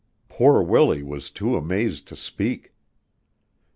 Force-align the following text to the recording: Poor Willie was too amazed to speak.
Poor 0.29 0.63
Willie 0.63 1.03
was 1.03 1.29
too 1.29 1.55
amazed 1.55 2.07
to 2.07 2.15
speak. 2.15 2.73